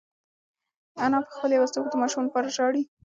[1.03, 2.83] انا په خپله یوازیتوب کې د ماشوم لپاره ژاړي.